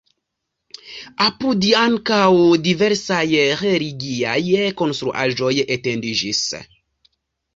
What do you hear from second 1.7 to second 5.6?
ankaŭ diversaj religiaj konstruaĵoj